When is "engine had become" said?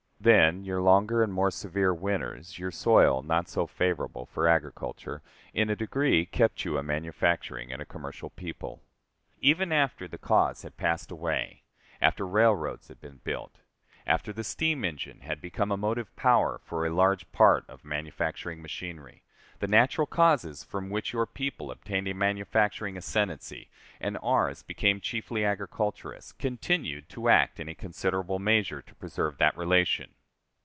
14.85-15.71